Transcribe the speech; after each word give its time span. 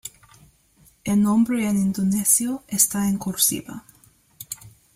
El 1.03 1.21
nombre 1.21 1.69
en 1.69 1.77
indonesio 1.77 2.63
está 2.67 3.07
en 3.07 3.19
cursiva. 3.19 3.83